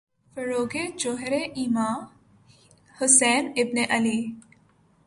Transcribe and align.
فروغِ 0.33 0.73
جوہرِ 0.97 1.33
ایماں، 1.55 1.95
حسین 2.95 3.43
ابنِ 3.57 3.77
علی 3.89 4.19